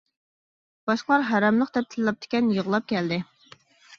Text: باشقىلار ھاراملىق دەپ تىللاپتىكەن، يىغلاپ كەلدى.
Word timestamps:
باشقىلار 0.91 1.25
ھاراملىق 1.27 1.69
دەپ 1.77 1.91
تىللاپتىكەن، 1.95 2.49
يىغلاپ 2.55 2.87
كەلدى. 2.93 3.21